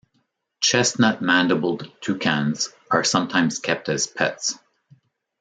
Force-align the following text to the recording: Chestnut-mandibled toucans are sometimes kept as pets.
Chestnut-mandibled 0.61 1.91
toucans 2.01 2.69
are 2.89 3.03
sometimes 3.03 3.59
kept 3.59 3.87
as 3.87 4.07
pets. 4.07 4.57